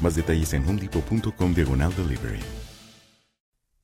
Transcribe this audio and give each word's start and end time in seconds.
Más 0.00 0.14
detalles 0.16 0.52
en 0.52 0.66
homedepot.com 0.68 1.54
diagonal 1.54 1.94
delivery. 1.96 2.40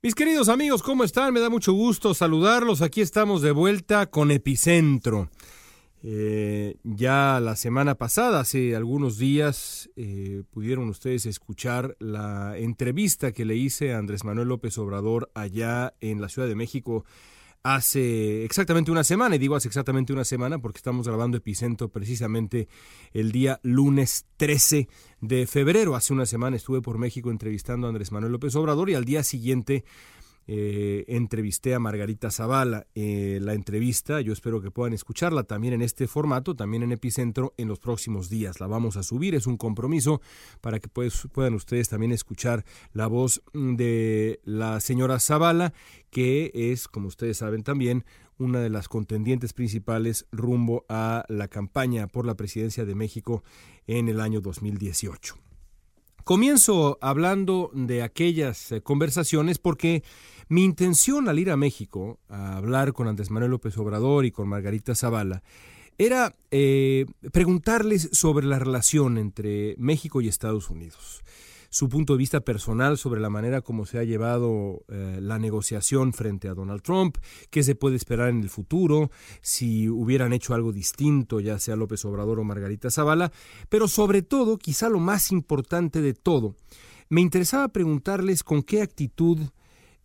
Mis 0.03 0.15
queridos 0.15 0.49
amigos, 0.49 0.83
¿cómo 0.83 1.05
están? 1.05 1.35
Me 1.35 1.41
da 1.41 1.51
mucho 1.51 1.75
gusto 1.75 2.15
saludarlos. 2.15 2.81
Aquí 2.81 3.03
estamos 3.03 3.43
de 3.43 3.51
vuelta 3.51 4.07
con 4.07 4.31
Epicentro. 4.31 5.29
Eh, 6.03 6.77
ya 6.83 7.39
la 7.41 7.55
semana 7.55 7.97
pasada, 7.97 8.41
hace 8.41 8.75
algunos 8.75 9.19
días, 9.19 9.91
eh, 9.97 10.45
pudieron 10.51 10.89
ustedes 10.89 11.27
escuchar 11.27 11.97
la 11.99 12.57
entrevista 12.57 13.33
que 13.33 13.45
le 13.45 13.57
hice 13.57 13.93
a 13.93 13.99
Andrés 13.99 14.25
Manuel 14.25 14.49
López 14.49 14.79
Obrador 14.79 15.31
allá 15.35 15.93
en 16.01 16.23
la 16.23 16.31
Ciudad 16.31 16.49
de 16.49 16.55
México 16.55 17.05
hace 17.63 18.45
exactamente 18.45 18.91
una 18.91 19.05
semana, 19.05 19.37
y 19.37 19.39
digo 19.39 19.57
hace 19.57 19.69
exactamente 19.69 20.13
una 20.13 20.25
semana 20.25 20.59
porque 20.59 20.79
estamos 20.79 21.07
grabando 21.07 21.37
Epicentro 21.37 21.89
precisamente 21.89 22.69
el 23.13 23.33
día 23.33 23.61
lunes 23.63 24.27
13 24.37 24.89
de 25.21 25.47
febrero. 25.47 25.95
Hace 25.95 26.13
una 26.13 26.27
semana 26.27 26.57
estuve 26.57 26.81
por 26.81 26.99
México 26.99 27.31
entrevistando 27.31 27.87
a 27.87 27.91
Andrés 27.91 28.13
Manuel 28.13 28.33
López 28.33 28.55
Obrador 28.57 28.91
y 28.91 28.95
al 28.95 29.05
día 29.05 29.23
siguiente 29.23 29.85
eh, 30.47 31.05
entrevisté 31.09 31.75
a 31.75 31.79
Margarita 31.79 32.31
Zavala. 32.31 32.87
Eh, 32.95 33.39
la 33.41 33.55
entrevista, 33.55 34.21
yo 34.21 34.33
espero 34.33 34.61
que 34.61 34.71
puedan 34.71 34.93
escucharla 34.93 35.45
también 35.45 35.75
en 35.75 35.83
este 35.83 36.07
formato, 36.07 36.57
también 36.57 36.83
en 36.83 36.93
Epicentro, 36.93 37.55
en 37.57 37.69
los 37.69 37.79
próximos 37.79 38.29
días. 38.29 38.61
La 38.61 38.67
vamos 38.67 38.97
a 38.97 39.03
subir, 39.03 39.35
es 39.35 39.47
un 39.47 39.57
compromiso 39.57 40.21
para 40.61 40.81
que 40.81 40.89
pues, 40.89 41.29
puedan 41.33 41.55
ustedes 41.55 41.89
también 41.89 42.13
escuchar 42.13 42.65
la 42.93 43.07
voz 43.07 43.43
de 43.53 44.41
la 44.45 44.81
señora 44.81 45.21
Zavala, 45.21 45.73
que 46.11 46.51
es, 46.55 46.89
como 46.89 47.09
ustedes 47.09 47.39
saben 47.39 47.63
también, 47.63 48.05
una 48.39 48.61
de 48.61 48.71
las 48.71 48.89
contendientes 48.89 49.53
principales 49.53 50.27
rumbo 50.33 50.85
a 50.89 51.25
la 51.29 51.49
campaña 51.49 52.07
por 52.07 52.25
la 52.25 52.35
presidencia 52.35 52.85
de 52.85 52.95
México 52.95 53.45
en 53.87 54.09
el 54.09 54.21
año 54.21 54.41
2018. 54.41 55.50
Comienzo 56.25 56.99
hablando 57.01 57.71
de 57.75 58.03
aquellas 58.03 58.73
eh, 58.73 58.83
conversaciones 58.83 59.59
porque 59.59 60.03
mi 60.49 60.65
intención 60.65 61.29
al 61.29 61.39
ir 61.39 61.51
a 61.51 61.57
México 61.57 62.19
a 62.29 62.57
hablar 62.57 62.93
con 62.93 63.09
Andrés 63.09 63.31
Manuel 63.31 63.53
López 63.53 63.77
Obrador 63.79 64.25
y 64.25 64.31
con 64.31 64.49
Margarita 64.49 64.95
Zavala 64.95 65.43
era 65.99 66.35
eh, 66.51 67.07
preguntarles 67.33 68.09
sobre 68.13 68.47
la 68.47 68.59
relación 68.59 69.19
entre 69.19 69.75
México 69.79 70.21
y 70.21 70.29
Estados 70.29 70.71
Unidos 70.71 71.23
su 71.71 71.89
punto 71.89 72.15
de 72.15 72.19
vista 72.19 72.41
personal 72.41 72.99
sobre 72.99 73.21
la 73.21 73.31
manera 73.31 73.63
como 73.63 73.87
se 73.87 73.99
ha 73.99 74.05
llevado 74.05 74.85
eh, 74.89 75.19
la 75.23 75.39
negociación 75.39 76.13
frente 76.13 76.49
a 76.49 76.55
Donald 76.55 76.83
Trump, 76.83 77.17
qué 77.51 77.63
se 77.63 77.77
puede 77.77 77.97
esperar 77.97 78.29
en 78.29 78.43
el 78.43 78.51
futuro, 78.51 79.11
si 79.41 79.89
hubieran 79.89 80.33
hecho 80.33 80.53
algo 80.53 80.73
distinto, 80.73 81.39
ya 81.41 81.59
sea 81.59 81.77
López 81.77 82.05
Obrador 82.05 82.41
o 82.41 82.45
Margarita 82.45 82.91
Zavala, 82.91 83.31
pero 83.69 83.87
sobre 83.87 84.23
todo, 84.23 84.59
quizá 84.59 84.89
lo 84.89 84.99
más 84.99 85.31
importante 85.31 86.03
de 86.03 86.13
todo, 86.13 86.57
me 87.09 87.21
interesaba 87.21 87.69
preguntarles 87.69 88.43
con 88.43 88.63
qué 88.63 88.83
actitud 88.83 89.39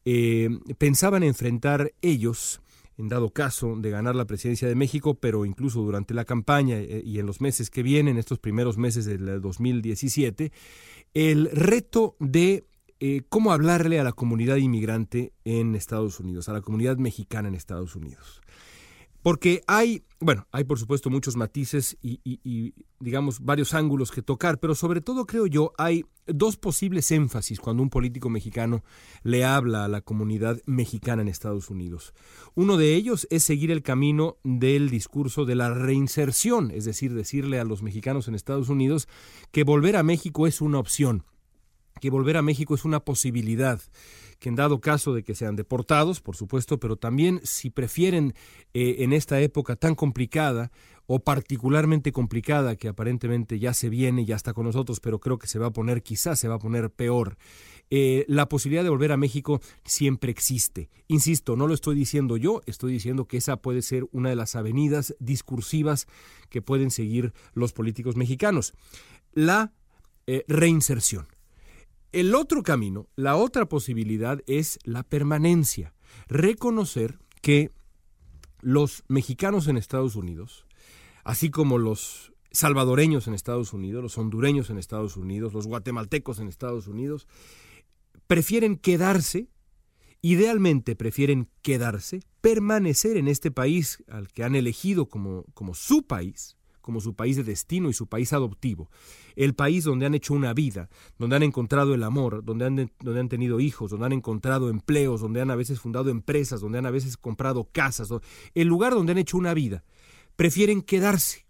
eh, 0.05 0.49
pensaban 0.77 1.23
enfrentar 1.23 1.91
ellos 2.01 2.61
en 2.97 3.09
dado 3.09 3.29
caso 3.31 3.75
de 3.77 3.89
ganar 3.89 4.15
la 4.15 4.25
presidencia 4.25 4.67
de 4.67 4.75
México, 4.75 5.15
pero 5.15 5.45
incluso 5.45 5.81
durante 5.81 6.13
la 6.13 6.25
campaña 6.25 6.77
eh, 6.77 7.01
y 7.05 7.19
en 7.19 7.25
los 7.25 7.41
meses 7.41 7.69
que 7.69 7.83
vienen, 7.83 8.17
estos 8.17 8.39
primeros 8.39 8.77
meses 8.77 9.05
del 9.05 9.41
2017, 9.41 10.51
el 11.13 11.49
reto 11.51 12.15
de 12.19 12.65
eh, 12.99 13.23
cómo 13.27 13.51
hablarle 13.51 13.99
a 13.99 14.03
la 14.03 14.13
comunidad 14.13 14.55
inmigrante 14.55 15.33
en 15.43 15.75
Estados 15.75 16.19
Unidos, 16.19 16.47
a 16.47 16.53
la 16.53 16.61
comunidad 16.61 16.97
mexicana 16.97 17.49
en 17.49 17.55
Estados 17.55 17.95
Unidos. 17.95 18.41
Porque 19.21 19.61
hay, 19.67 20.03
bueno, 20.25 20.47
hay 20.51 20.63
por 20.63 20.79
supuesto 20.79 21.09
muchos 21.09 21.35
matices 21.35 21.97
y, 22.01 22.73
digamos 22.99 23.39
varios 23.39 23.73
ángulos 23.75 24.11
que 24.11 24.23
tocar, 24.23 24.59
pero 24.59 24.73
sobre 24.73 24.99
todo 24.99 25.27
creo 25.27 25.45
yo 25.45 25.71
hay 25.77 26.05
dos 26.25 26.57
posibles 26.57 27.11
énfasis 27.11 27.59
cuando 27.59 27.83
un 27.83 27.91
político 27.91 28.29
mexicano 28.29 28.83
le 29.21 29.45
habla 29.45 29.85
a 29.85 29.87
la 29.87 30.01
comunidad 30.01 30.59
mexicana 30.65 31.21
en 31.21 31.27
Estados 31.27 31.69
Unidos. 31.69 32.13
Uno 32.55 32.77
de 32.77 32.95
ellos 32.95 33.27
es 33.29 33.43
seguir 33.43 33.69
el 33.69 33.83
camino 33.83 34.37
del 34.43 34.89
discurso 34.89 35.45
de 35.45 35.55
la 35.55 35.71
reinserción, 35.71 36.71
es 36.71 36.85
decir, 36.85 37.13
decirle 37.13 37.59
a 37.59 37.63
los 37.63 37.83
mexicanos 37.83 38.27
en 38.27 38.33
Estados 38.33 38.69
Unidos 38.69 39.07
que 39.51 39.63
volver 39.63 39.95
a 39.95 40.03
México 40.03 40.47
es 40.47 40.59
una 40.59 40.79
opción, 40.79 41.23
que 41.99 42.09
volver 42.09 42.37
a 42.37 42.41
México 42.41 42.75
es 42.75 42.85
una 42.85 42.99
posibilidad 42.99 43.81
que 44.39 44.49
en 44.49 44.55
dado 44.55 44.81
caso 44.81 45.13
de 45.13 45.23
que 45.23 45.33
sean 45.33 45.55
deportados, 45.55 46.19
por 46.19 46.35
supuesto, 46.35 46.79
pero 46.79 46.97
también 46.97 47.39
si 47.43 47.69
prefieren 47.69 48.33
eh, 48.73 48.97
en 48.99 49.13
esta 49.13 49.39
época 49.39 49.75
tan 49.75 49.95
complicada 49.95 50.71
o 51.07 51.19
particularmente 51.19 52.11
complicada 52.11 52.75
que 52.75 52.87
aparentemente 52.87 53.59
ya 53.59 53.73
se 53.73 53.89
viene, 53.89 54.25
ya 54.25 54.35
está 54.35 54.53
con 54.53 54.65
nosotros, 54.65 54.99
pero 54.99 55.19
creo 55.19 55.37
que 55.37 55.47
se 55.47 55.59
va 55.59 55.67
a 55.67 55.73
poner, 55.73 56.03
quizás 56.03 56.39
se 56.39 56.47
va 56.47 56.55
a 56.55 56.59
poner 56.59 56.89
peor. 56.89 57.37
Eh, 57.91 58.25
la 58.27 58.49
posibilidad 58.49 58.83
de 58.83 58.89
volver 58.89 59.11
a 59.11 59.17
México 59.17 59.61
siempre 59.85 60.31
existe. 60.31 60.89
Insisto, 61.07 61.55
no 61.55 61.67
lo 61.67 61.73
estoy 61.73 61.95
diciendo 61.95 62.35
yo, 62.37 62.61
estoy 62.65 62.91
diciendo 62.91 63.25
que 63.25 63.37
esa 63.37 63.57
puede 63.57 63.83
ser 63.83 64.05
una 64.11 64.29
de 64.29 64.35
las 64.35 64.55
avenidas 64.55 65.15
discursivas 65.19 66.07
que 66.49 66.61
pueden 66.61 66.89
seguir 66.91 67.33
los 67.53 67.71
políticos 67.71 68.15
mexicanos. 68.15 68.73
La 69.31 69.71
eh, 70.27 70.43
reinserción. 70.47 71.27
El 72.15 72.33
otro 72.33 72.63
camino, 72.63 73.09
la 73.17 73.35
otra 73.35 73.65
posibilidad 73.65 74.39
es 74.47 74.79
la 74.85 75.03
permanencia. 75.03 75.93
Reconocer 76.29 77.19
que 77.41 77.73
los 78.61 79.03
mexicanos 79.09 79.67
en 79.67 79.75
Estados 79.75 80.15
Unidos, 80.15 80.65
así 81.25 81.49
como 81.49 81.77
los 81.77 82.31
salvadoreños 82.51 83.27
en 83.27 83.33
Estados 83.33 83.73
Unidos, 83.73 84.01
los 84.01 84.17
hondureños 84.17 84.69
en 84.69 84.77
Estados 84.77 85.17
Unidos, 85.17 85.53
los 85.53 85.67
guatemaltecos 85.67 86.39
en 86.39 86.47
Estados 86.47 86.87
Unidos, 86.87 87.27
prefieren 88.27 88.77
quedarse, 88.77 89.49
idealmente 90.21 90.95
prefieren 90.95 91.49
quedarse, 91.63 92.21
permanecer 92.39 93.17
en 93.17 93.27
este 93.27 93.51
país 93.51 94.05
al 94.07 94.29
que 94.29 94.45
han 94.45 94.55
elegido 94.55 95.09
como, 95.09 95.43
como 95.53 95.73
su 95.73 96.03
país, 96.03 96.55
como 96.85 97.01
su 97.01 97.15
país 97.15 97.35
de 97.35 97.43
destino 97.43 97.89
y 97.89 97.93
su 97.93 98.05
país 98.05 98.31
adoptivo, 98.31 98.91
el 99.35 99.55
país 99.55 99.83
donde 99.83 100.05
han 100.05 100.13
hecho 100.13 100.35
una 100.35 100.53
vida, 100.53 100.87
donde 101.17 101.35
han 101.35 101.41
encontrado 101.41 101.95
el 101.95 102.03
amor, 102.03 102.45
donde 102.45 102.65
han, 102.65 102.91
donde 102.99 103.19
han 103.19 103.27
tenido 103.27 103.59
hijos, 103.59 103.89
donde 103.89 104.05
han 104.05 104.13
encontrado 104.13 104.69
empleos, 104.69 105.19
donde 105.19 105.41
han 105.41 105.49
a 105.49 105.55
veces 105.55 105.79
fundado 105.79 106.11
empresas, 106.11 106.61
donde 106.61 106.77
han 106.77 106.85
a 106.85 106.91
veces 106.91 107.17
comprado 107.17 107.67
casas, 107.71 108.09
el 108.53 108.67
lugar 108.67 108.93
donde 108.93 109.13
han 109.13 109.17
hecho 109.17 109.35
una 109.35 109.55
vida, 109.55 109.83
prefieren 110.35 110.83
quedarse. 110.83 111.47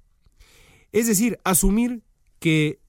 Es 0.93 1.07
decir, 1.07 1.37
asumir 1.43 2.01
que 2.39 2.79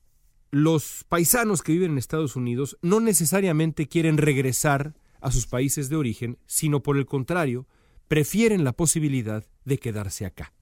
los 0.52 1.04
paisanos 1.08 1.62
que 1.62 1.72
viven 1.72 1.90
en 1.90 1.98
Estados 1.98 2.36
Unidos 2.36 2.78
no 2.80 3.00
necesariamente 3.00 3.88
quieren 3.88 4.18
regresar 4.18 4.94
a 5.20 5.32
sus 5.32 5.48
países 5.48 5.88
de 5.88 5.96
origen, 5.96 6.38
sino 6.46 6.80
por 6.80 6.96
el 6.96 7.06
contrario, 7.06 7.66
prefieren 8.06 8.62
la 8.62 8.72
posibilidad 8.72 9.44
de 9.64 9.78
quedarse 9.78 10.26
acá. 10.26 10.52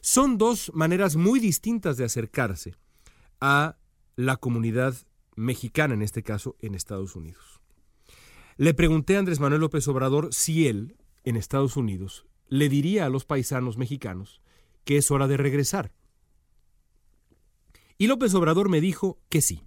Son 0.00 0.38
dos 0.38 0.70
maneras 0.74 1.16
muy 1.16 1.40
distintas 1.40 1.96
de 1.96 2.04
acercarse 2.04 2.74
a 3.40 3.76
la 4.16 4.36
comunidad 4.36 4.94
mexicana, 5.36 5.94
en 5.94 6.02
este 6.02 6.22
caso, 6.22 6.56
en 6.60 6.74
Estados 6.74 7.16
Unidos. 7.16 7.60
Le 8.56 8.74
pregunté 8.74 9.16
a 9.16 9.20
Andrés 9.20 9.38
Manuel 9.38 9.60
López 9.60 9.86
Obrador 9.86 10.34
si 10.34 10.66
él, 10.66 10.96
en 11.24 11.36
Estados 11.36 11.76
Unidos, 11.76 12.26
le 12.48 12.68
diría 12.68 13.06
a 13.06 13.10
los 13.10 13.24
paisanos 13.24 13.76
mexicanos 13.76 14.40
que 14.84 14.96
es 14.96 15.10
hora 15.10 15.28
de 15.28 15.36
regresar. 15.36 15.92
Y 17.98 18.06
López 18.06 18.34
Obrador 18.34 18.68
me 18.68 18.80
dijo 18.80 19.18
que 19.28 19.40
sí, 19.42 19.62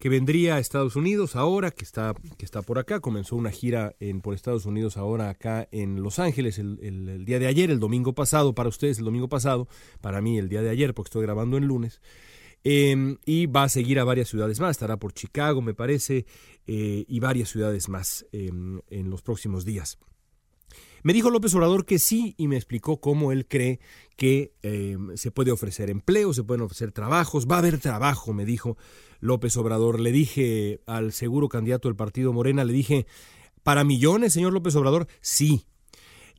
que 0.00 0.08
vendría 0.08 0.56
a 0.56 0.58
Estados 0.58 0.96
Unidos 0.96 1.36
ahora, 1.36 1.70
que 1.70 1.84
está, 1.84 2.14
que 2.38 2.44
está 2.46 2.62
por 2.62 2.78
acá, 2.78 3.00
comenzó 3.00 3.36
una 3.36 3.50
gira 3.50 3.94
en, 4.00 4.22
por 4.22 4.34
Estados 4.34 4.64
Unidos 4.64 4.96
ahora 4.96 5.28
acá 5.28 5.68
en 5.72 6.02
Los 6.02 6.18
Ángeles 6.18 6.58
el, 6.58 7.24
día 7.26 7.38
de 7.38 7.46
ayer, 7.46 7.70
el 7.70 7.78
domingo 7.78 8.14
pasado, 8.14 8.54
para 8.54 8.70
ustedes 8.70 8.98
el 8.98 9.04
domingo 9.04 9.28
pasado, 9.28 9.68
para 10.00 10.22
mí 10.22 10.38
el 10.38 10.48
día 10.48 10.62
de 10.62 10.70
ayer, 10.70 10.94
porque 10.94 11.08
estoy 11.08 11.22
grabando 11.22 11.58
en 11.58 11.66
lunes, 11.66 12.00
em, 12.64 13.18
y 13.26 13.44
va 13.44 13.64
a 13.64 13.68
seguir 13.68 14.00
a 14.00 14.04
varias 14.04 14.28
ciudades 14.28 14.58
más, 14.58 14.70
estará 14.70 14.96
por 14.96 15.12
Chicago, 15.12 15.60
me 15.60 15.74
parece, 15.74 16.24
eh, 16.66 17.04
y 17.06 17.20
varias 17.20 17.50
ciudades 17.50 17.90
más 17.90 18.24
em, 18.32 18.80
en 18.88 19.10
los 19.10 19.20
próximos 19.20 19.66
días. 19.66 19.98
Me 21.02 21.12
dijo 21.12 21.30
López 21.30 21.54
Obrador 21.54 21.86
que 21.86 21.98
sí 21.98 22.34
y 22.36 22.48
me 22.48 22.56
explicó 22.56 23.00
cómo 23.00 23.32
él 23.32 23.46
cree 23.46 23.80
que 24.16 24.52
em, 24.62 25.16
se 25.16 25.30
puede 25.30 25.50
ofrecer 25.50 25.88
empleo, 25.90 26.34
se 26.34 26.44
pueden 26.44 26.62
ofrecer 26.62 26.92
trabajos, 26.92 27.46
va 27.46 27.56
a 27.56 27.58
haber 27.60 27.78
trabajo, 27.78 28.32
me 28.32 28.44
dijo 28.44 28.76
López 29.20 29.56
Obrador. 29.56 30.00
Le 30.00 30.12
dije 30.12 30.80
al 30.86 31.12
seguro 31.12 31.48
candidato 31.48 31.88
del 31.88 31.96
partido 31.96 32.32
Morena, 32.32 32.64
le 32.64 32.72
dije, 32.72 33.06
¿para 33.62 33.84
millones, 33.84 34.32
señor 34.32 34.52
López 34.52 34.76
Obrador? 34.76 35.06
Sí. 35.20 35.64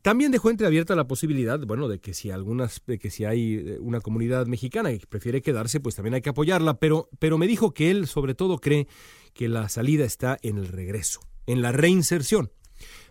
También 0.02 0.32
dejó 0.32 0.50
entreabierta 0.50 0.96
la 0.96 1.08
posibilidad, 1.08 1.60
bueno, 1.60 1.88
de 1.88 2.00
que 2.00 2.16
si 2.16 2.32
algunas, 2.32 2.82
de 2.88 2.98
que 2.98 3.12
si 3.12 3.24
hay 3.24 3.54
eh, 3.54 3.78
una 3.80 4.02
comunidad 4.02 4.48
mexicana 4.48 4.92
que 4.98 5.06
prefiere 5.06 5.44
quedarse, 5.44 5.80
pues 5.80 5.96
también 5.96 6.16
hay 6.16 6.22
que 6.22 6.32
apoyarla, 6.32 6.80
pero, 6.80 7.10
pero 7.20 7.38
me 7.38 7.46
dijo 7.46 7.74
que 7.74 7.92
él 7.92 8.08
sobre 8.08 8.34
todo 8.34 8.58
cree 8.58 8.88
que 9.34 9.48
la 9.48 9.70
salida 9.70 10.04
está 10.04 10.40
en 10.42 10.58
el 10.58 10.68
regreso, 10.68 11.20
en 11.46 11.62
la 11.62 11.72
reinserción. 11.72 12.52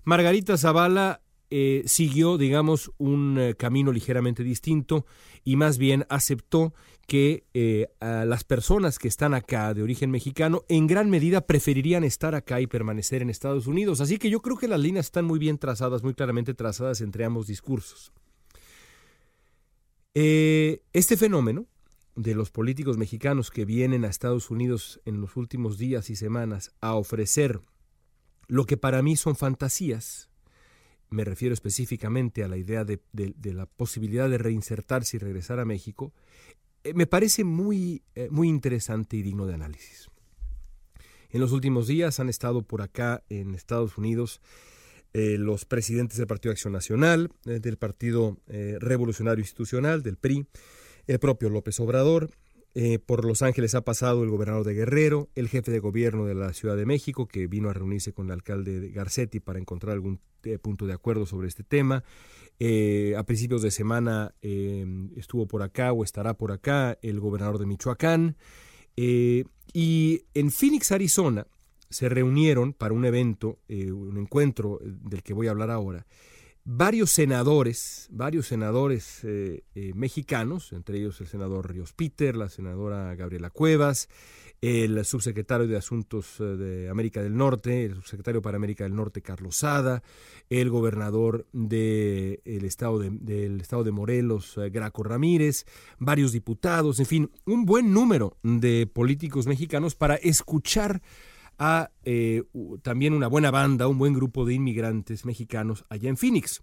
Margarita 0.03 0.57
Zavala 0.57 1.23
eh, 1.51 1.83
siguió, 1.87 2.39
digamos, 2.39 2.93
un 2.97 3.37
eh, 3.39 3.55
camino 3.57 3.91
ligeramente 3.91 4.45
distinto 4.45 5.05
y 5.45 5.57
más 5.57 5.79
bien 5.79 6.07
aceptó 6.09 6.73
que 7.09 7.45
eh, 7.55 7.89
las 8.01 8.45
personas 8.45 9.01
que 9.01 9.09
están 9.09 9.35
acá 9.35 9.75
de 9.75 9.83
origen 9.83 10.13
mexicano 10.13 10.63
en 10.69 10.87
gran 10.87 11.11
medida 11.11 11.41
preferirían 11.41 12.05
estar 12.05 12.37
acá 12.37 12.61
y 12.61 12.69
permanecer 12.69 13.21
en 13.21 13.31
Estados 13.31 13.67
Unidos. 13.67 14.01
Así 14.01 14.17
que 14.17 14.31
yo 14.31 14.41
creo 14.43 14.57
que 14.57 14.69
las 14.69 14.79
líneas 14.79 15.07
están 15.07 15.25
muy 15.25 15.41
bien 15.41 15.59
trazadas, 15.59 16.05
muy 16.05 16.15
claramente 16.15 16.55
trazadas 16.55 17.01
entre 17.01 17.25
ambos 17.25 17.49
discursos. 17.49 18.13
este 20.15 21.17
fenómeno 21.17 21.67
de 22.15 22.35
los 22.35 22.51
políticos 22.51 22.97
mexicanos 22.97 23.51
que 23.51 23.65
vienen 23.65 24.05
a 24.05 24.09
Estados 24.09 24.51
Unidos 24.51 25.01
en 25.05 25.21
los 25.21 25.37
últimos 25.37 25.79
días 25.79 26.11
y 26.11 26.17
semanas 26.17 26.73
a 26.81 26.95
ofrecer 26.95 27.61
lo 28.47 28.67
que 28.67 28.77
para 28.77 29.03
mí 29.03 29.17
son 29.17 29.37
fantasías, 29.37 30.30
me 31.11 31.25
refiero 31.25 31.53
específicamente 31.53 32.45
a 32.45 32.49
la 32.49 32.57
idea 32.57 32.85
de, 32.85 33.01
la 33.43 33.67
posibilidad 33.67 34.31
de 34.31 34.39
reinsertarse 34.39 35.17
y 35.17 35.21
regresar 35.21 35.59
a 35.59 35.65
México, 35.65 36.13
eh, 36.85 36.95
me 36.95 37.07
parece 37.07 37.45
muy, 37.45 38.03
eh, 38.15 38.29
muy 38.31 38.49
interesante 38.49 39.17
y 39.17 39.23
digno 39.23 39.47
de 39.47 39.55
análisis. 39.55 40.09
En 41.31 41.41
los 41.41 41.53
últimos 41.53 41.87
días 41.87 42.21
han 42.21 42.29
estado 42.29 42.63
por 42.63 42.83
acá 42.83 43.23
en 43.29 43.55
Estados 43.55 43.99
Unidos 43.99 44.41
eh, 45.13 45.37
los 45.39 45.65
presidentes 45.65 46.17
del 46.17 46.27
Partido 46.27 46.53
Acción 46.53 46.73
Nacional, 46.73 47.31
del 47.45 47.77
Partido 47.77 48.39
Revolucionario 48.47 49.43
Institucional, 49.43 50.03
del 50.03 50.17
PRI, 50.17 50.47
el 51.07 51.19
propio 51.19 51.51
López 51.51 51.79
Obrador, 51.81 52.31
eh, 52.75 53.01
por 53.01 53.25
Los 53.25 53.43
Ángeles 53.43 53.75
ha 53.75 53.81
pasado 53.81 54.23
el 54.23 54.31
gobernador 54.31 54.65
de 54.65 54.75
Guerrero, 54.75 55.29
el 55.35 55.49
jefe 55.49 55.73
de 55.73 55.81
gobierno 55.81 56.27
de 56.27 56.35
la 56.35 56.53
Ciudad 56.53 56.77
de 56.77 56.87
México, 56.87 57.27
que 57.27 57.49
vino 57.49 57.69
a 57.69 57.73
reunirse 57.73 58.13
con 58.13 58.27
el 58.27 58.33
alcalde 58.33 58.91
Garcetti 58.91 59.41
para 59.41 59.59
encontrar 59.59 59.95
algún 59.95 60.21
eh, 60.45 60.59
punto 60.59 60.87
de 60.87 60.93
acuerdo 60.93 61.27
sobre 61.27 61.49
este 61.49 61.65
tema. 61.65 62.05
Eh, 62.61 63.15
a 63.17 63.25
principios 63.25 63.63
de 63.63 63.71
semana 63.71 64.35
estuvo 65.17 65.47
por 65.47 65.63
acá 65.63 65.93
o 65.93 66.05
estará 66.05 66.35
por 66.35 66.53
acá 66.53 66.99
el 67.03 67.19
gobernador 67.19 67.59
de 67.59 67.67
Michoacán. 67.67 68.37
y 68.97 70.23
en 70.35 70.51
Phoenix, 70.51 70.93
Arizona, 70.93 71.47
se 71.89 72.09
reunieron 72.09 72.73
para 72.73 72.95
un 72.95 73.05
evento, 73.05 73.59
un 73.69 74.19
encuentro 74.19 74.79
del 74.83 75.23
que 75.23 75.33
voy 75.33 75.49
a 75.49 75.53
hablar 75.53 75.71
ahora, 75.71 76.07
varios 76.65 77.11
senadores, 77.11 78.09
varios 78.11 78.47
senadores 78.47 79.25
eh, 79.25 79.65
eh, 79.75 79.93
mexicanos, 79.95 80.73
entre 80.73 80.99
ellos 80.99 81.21
el 81.21 81.27
senador 81.27 81.71
Ríos 81.71 81.93
Peter, 81.93 82.37
la 82.37 82.49
senadora 82.49 83.15
Gabriela 83.15 83.51
Cuevas, 83.51 84.09
el 84.61 85.03
subsecretario 85.07 85.67
de 85.67 85.77
Asuntos 85.79 86.39
eh, 86.39 86.45
de 86.45 86.89
América 86.91 87.23
del 87.23 87.37
Norte, 87.37 87.85
el 87.85 87.95
subsecretario 87.95 88.43
para 88.43 88.57
América 88.57 88.85
del 88.85 88.95
Norte 88.95 89.23
Carlos 89.23 89.57
Sada, 89.57 90.03
el 90.51 90.69
gobernador 90.71 91.47
de, 91.53 92.41
estado 92.45 92.99
de, 92.99 93.11
del 93.11 93.61
estado 93.61 93.85
de 93.85 93.93
Morelos 93.93 94.59
Graco 94.71 95.03
Ramírez, 95.03 95.65
varios 95.99 96.33
diputados, 96.33 97.01
en 97.01 97.07
fin, 97.07 97.31
un 97.47 97.65
buen 97.65 97.93
número 97.93 98.37
de 98.43 98.87
políticos 98.87 99.47
mexicanos 99.47 99.95
para 99.95 100.17
escuchar 100.17 101.01
a 101.61 101.91
eh, 102.05 102.43
también 102.83 103.13
una 103.13 103.29
buena 103.29 103.51
banda, 103.51 103.87
un 103.87 103.99
buen 103.99 104.15
grupo 104.15 104.47
de 104.47 104.55
inmigrantes 104.55 105.27
mexicanos 105.27 105.85
allá 105.91 106.09
en 106.09 106.17
Phoenix. 106.17 106.63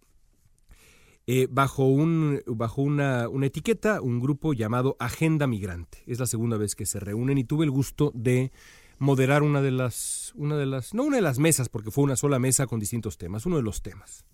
Eh, 1.27 1.47
bajo, 1.51 1.85
un, 1.85 2.41
bajo 2.47 2.81
una, 2.81 3.29
una, 3.29 3.45
etiqueta, 3.45 4.01
un 4.01 4.19
grupo 4.19 4.53
llamado 4.53 4.95
Agenda 4.99 5.45
Migrante. 5.45 6.03
Es 6.07 6.19
la 6.19 6.25
segunda 6.25 6.57
vez 6.57 6.73
que 6.73 6.85
se 6.85 6.99
reúnen 6.99 7.38
y 7.38 7.44
tuve 7.44 7.65
el 7.65 7.71
gusto 7.71 8.11
de 8.15 8.51
moderar 8.97 9.44
una 9.44 9.61
de 9.61 9.71
las, 9.71 10.33
una 10.35 10.57
de 10.57 10.65
las, 10.65 10.94
no 10.94 11.03
una 11.03 11.17
de 11.17 11.21
las 11.21 11.38
mesas, 11.38 11.69
porque 11.69 11.91
fue 11.91 12.03
una 12.03 12.15
sola 12.15 12.39
mesa 12.39 12.65
con 12.65 12.79
distintos 12.79 13.18
temas, 13.18 13.45
uno 13.45 13.57
de 13.57 13.63
los 13.63 13.83
temas. 13.83 14.25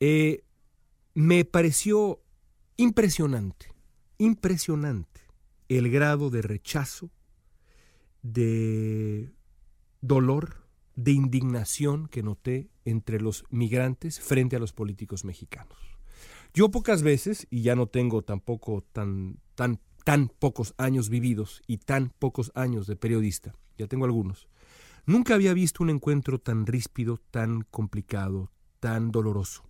Eh, 0.00 0.42
me 1.14 1.44
pareció 1.44 2.20
impresionante, 2.76 3.72
impresionante 4.18 5.20
el 5.68 5.90
grado 5.90 6.28
de 6.30 6.42
rechazo 6.42 7.10
de 8.22 9.32
dolor, 10.00 10.66
de 10.96 11.12
indignación 11.12 12.06
que 12.08 12.22
noté 12.22 12.70
entre 12.84 13.20
los 13.20 13.44
migrantes 13.50 14.20
frente 14.20 14.56
a 14.56 14.58
los 14.58 14.72
políticos 14.72 15.24
mexicanos. 15.24 15.78
Yo 16.54 16.70
pocas 16.70 17.02
veces, 17.02 17.46
y 17.50 17.62
ya 17.62 17.74
no 17.74 17.86
tengo 17.86 18.22
tampoco 18.22 18.84
tan, 18.92 19.38
tan, 19.54 19.80
tan 20.04 20.28
pocos 20.28 20.74
años 20.76 21.08
vividos 21.08 21.62
y 21.66 21.78
tan 21.78 22.10
pocos 22.18 22.52
años 22.54 22.86
de 22.86 22.96
periodista, 22.96 23.54
ya 23.78 23.86
tengo 23.86 24.04
algunos, 24.04 24.48
nunca 25.06 25.34
había 25.34 25.54
visto 25.54 25.82
un 25.82 25.90
encuentro 25.90 26.38
tan 26.38 26.66
ríspido, 26.66 27.20
tan 27.30 27.62
complicado, 27.62 28.50
tan 28.80 29.10
doloroso 29.10 29.64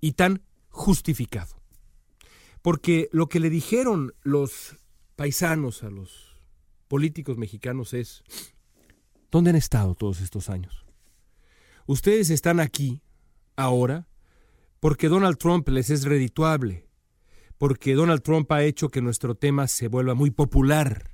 y 0.00 0.12
tan 0.12 0.42
justificado. 0.70 1.56
Porque 2.60 3.08
lo 3.12 3.28
que 3.28 3.40
le 3.40 3.50
dijeron 3.50 4.14
los 4.22 4.76
paisanos 5.14 5.84
a 5.84 5.90
los 5.90 6.27
políticos 6.88 7.38
mexicanos 7.38 7.94
es, 7.94 8.24
¿dónde 9.30 9.50
han 9.50 9.56
estado 9.56 9.94
todos 9.94 10.20
estos 10.20 10.48
años? 10.48 10.86
Ustedes 11.86 12.30
están 12.30 12.60
aquí, 12.60 13.02
ahora, 13.56 14.08
porque 14.80 15.08
Donald 15.08 15.38
Trump 15.38 15.68
les 15.68 15.90
es 15.90 16.04
redituable, 16.04 16.86
porque 17.58 17.94
Donald 17.94 18.22
Trump 18.22 18.50
ha 18.52 18.64
hecho 18.64 18.88
que 18.88 19.02
nuestro 19.02 19.34
tema 19.34 19.66
se 19.68 19.88
vuelva 19.88 20.14
muy 20.14 20.30
popular. 20.30 21.10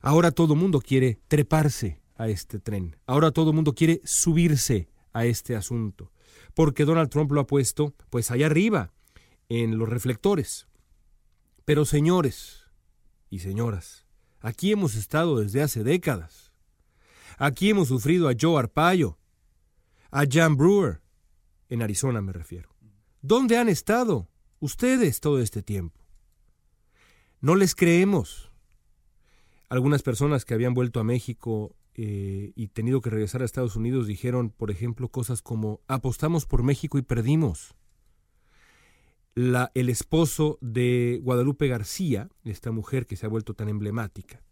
Ahora 0.00 0.30
todo 0.30 0.54
el 0.54 0.60
mundo 0.60 0.80
quiere 0.80 1.20
treparse 1.28 2.00
a 2.16 2.28
este 2.28 2.58
tren, 2.58 2.96
ahora 3.06 3.30
todo 3.30 3.50
el 3.50 3.56
mundo 3.56 3.74
quiere 3.74 4.00
subirse 4.04 4.88
a 5.12 5.24
este 5.24 5.56
asunto, 5.56 6.12
porque 6.54 6.84
Donald 6.84 7.10
Trump 7.10 7.32
lo 7.32 7.40
ha 7.40 7.46
puesto 7.46 7.94
pues 8.10 8.30
allá 8.30 8.46
arriba, 8.46 8.92
en 9.50 9.76
los 9.76 9.88
reflectores. 9.88 10.68
Pero 11.66 11.84
señores 11.84 12.64
y 13.28 13.40
señoras, 13.40 14.06
Aquí 14.40 14.72
hemos 14.72 14.94
estado 14.94 15.40
desde 15.40 15.62
hace 15.62 15.84
décadas. 15.84 16.52
Aquí 17.38 17.70
hemos 17.70 17.88
sufrido 17.88 18.28
a 18.28 18.34
Joe 18.38 18.58
Arpaio, 18.58 19.18
a 20.10 20.24
Jan 20.30 20.56
Brewer, 20.56 21.00
en 21.68 21.82
Arizona 21.82 22.20
me 22.20 22.32
refiero. 22.32 22.74
¿Dónde 23.22 23.58
han 23.58 23.68
estado 23.68 24.28
ustedes 24.58 25.20
todo 25.20 25.40
este 25.40 25.62
tiempo? 25.62 26.00
No 27.40 27.54
les 27.54 27.74
creemos. 27.74 28.50
Algunas 29.68 30.02
personas 30.02 30.44
que 30.44 30.54
habían 30.54 30.74
vuelto 30.74 31.00
a 31.00 31.04
México 31.04 31.76
eh, 31.94 32.52
y 32.56 32.68
tenido 32.68 33.00
que 33.00 33.10
regresar 33.10 33.42
a 33.42 33.44
Estados 33.44 33.76
Unidos 33.76 34.06
dijeron, 34.06 34.50
por 34.50 34.70
ejemplo, 34.70 35.08
cosas 35.08 35.42
como 35.42 35.80
apostamos 35.86 36.46
por 36.46 36.62
México 36.62 36.98
y 36.98 37.02
perdimos. 37.02 37.74
El 39.74 39.88
esposo 39.88 40.58
de 40.60 41.18
Guadalupe 41.22 41.66
García, 41.66 42.28
esta 42.44 42.72
mujer 42.72 43.06
que 43.06 43.16
se 43.16 43.24
ha 43.24 43.30
vuelto 43.30 43.54
tan 43.54 43.70
emblemática, 43.70 44.42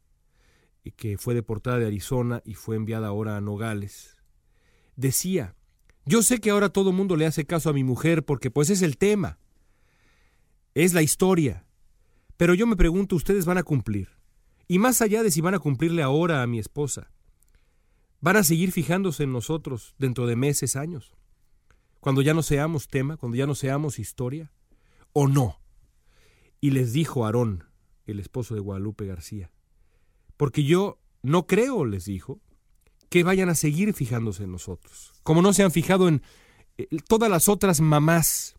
y 0.82 0.92
que 0.92 1.18
fue 1.18 1.34
deportada 1.34 1.78
de 1.78 1.86
Arizona 1.86 2.40
y 2.46 2.54
fue 2.54 2.76
enviada 2.76 3.08
ahora 3.08 3.36
a 3.36 3.42
Nogales, 3.42 4.16
decía, 4.96 5.54
yo 6.06 6.22
sé 6.22 6.40
que 6.40 6.48
ahora 6.48 6.70
todo 6.70 6.88
el 6.90 6.96
mundo 6.96 7.16
le 7.16 7.26
hace 7.26 7.44
caso 7.44 7.68
a 7.68 7.74
mi 7.74 7.84
mujer 7.84 8.24
porque 8.24 8.50
pues 8.50 8.70
es 8.70 8.80
el 8.80 8.96
tema, 8.96 9.38
es 10.74 10.94
la 10.94 11.02
historia, 11.02 11.66
pero 12.38 12.54
yo 12.54 12.66
me 12.66 12.76
pregunto, 12.76 13.14
¿ustedes 13.14 13.44
van 13.44 13.58
a 13.58 13.64
cumplir? 13.64 14.08
Y 14.68 14.78
más 14.78 15.02
allá 15.02 15.22
de 15.22 15.30
si 15.30 15.42
van 15.42 15.54
a 15.54 15.58
cumplirle 15.58 16.02
ahora 16.02 16.42
a 16.42 16.46
mi 16.46 16.58
esposa, 16.58 17.10
¿van 18.22 18.36
a 18.36 18.42
seguir 18.42 18.72
fijándose 18.72 19.24
en 19.24 19.32
nosotros 19.32 19.94
dentro 19.98 20.26
de 20.26 20.36
meses, 20.36 20.76
años? 20.76 21.14
Cuando 22.00 22.22
ya 22.22 22.32
no 22.32 22.42
seamos 22.42 22.88
tema, 22.88 23.18
cuando 23.18 23.36
ya 23.36 23.46
no 23.46 23.54
seamos 23.54 23.98
historia, 23.98 24.50
o 25.20 25.26
no. 25.26 25.60
Y 26.60 26.70
les 26.70 26.92
dijo 26.92 27.26
Aarón, 27.26 27.64
el 28.06 28.20
esposo 28.20 28.54
de 28.54 28.60
Guadalupe 28.60 29.04
García, 29.04 29.50
porque 30.36 30.62
yo 30.62 31.00
no 31.22 31.48
creo, 31.48 31.84
les 31.84 32.04
dijo, 32.04 32.40
que 33.08 33.24
vayan 33.24 33.48
a 33.48 33.56
seguir 33.56 33.94
fijándose 33.94 34.44
en 34.44 34.52
nosotros, 34.52 35.12
como 35.24 35.42
no 35.42 35.52
se 35.52 35.64
han 35.64 35.72
fijado 35.72 36.06
en 36.06 36.22
eh, 36.76 36.86
todas 37.08 37.28
las 37.28 37.48
otras 37.48 37.80
mamás 37.80 38.54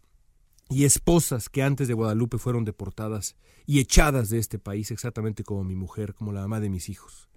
y 0.69 0.83
esposas 0.83 1.47
que 1.47 1.63
antes 1.63 1.87
de 1.87 1.93
Guadalupe 1.93 2.37
fueron 2.37 2.65
deportadas 2.65 3.37
y 3.65 3.79
echadas 3.79 4.29
de 4.29 4.39
este 4.39 4.59
país, 4.59 4.91
exactamente 4.91 5.45
como 5.45 5.63
mi 5.63 5.77
mujer, 5.77 6.13
como 6.13 6.33
la 6.33 6.41
mamá 6.41 6.59
de 6.59 6.69
mis 6.69 6.89
hijos. 6.89 7.29